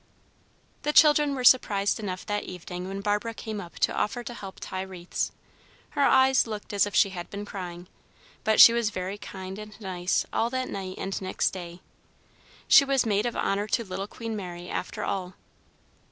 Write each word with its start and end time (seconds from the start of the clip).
The 0.81 0.93
children 0.93 1.35
were 1.35 1.43
surprised 1.43 1.99
enough 1.99 2.25
that 2.25 2.45
evening 2.45 2.87
when 2.87 3.01
Barbara 3.01 3.35
came 3.35 3.61
up 3.61 3.77
to 3.77 3.93
offer 3.93 4.23
to 4.23 4.33
help 4.33 4.59
tie 4.59 4.81
wreaths. 4.81 5.31
Her 5.91 6.01
eyes 6.01 6.47
looked 6.47 6.73
as 6.73 6.87
if 6.87 6.95
she 6.95 7.11
had 7.11 7.29
been 7.29 7.45
crying, 7.45 7.87
but 8.43 8.59
she 8.59 8.73
was 8.73 8.89
very 8.89 9.19
kind 9.19 9.59
and 9.59 9.79
nice 9.79 10.25
all 10.33 10.49
that 10.49 10.69
night 10.69 10.95
and 10.97 11.21
next 11.21 11.51
day. 11.51 11.81
She 12.67 12.83
was 12.83 13.05
maid 13.05 13.27
of 13.27 13.35
honor 13.35 13.67
to 13.67 13.83
little 13.83 14.07
Queen 14.07 14.35
Mary, 14.35 14.71
after 14.71 15.03
all. 15.03 15.35